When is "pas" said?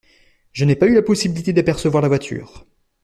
0.75-0.87